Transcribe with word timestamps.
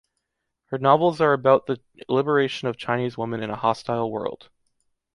Her 0.71 0.79
novels 0.79 1.21
are 1.21 1.31
about 1.31 1.67
the 1.67 1.79
liberation 2.09 2.67
of 2.67 2.75
Chinese 2.75 3.19
women 3.19 3.43
in 3.43 3.51
a 3.51 3.55
hostile 3.55 4.09
world. 4.09 4.49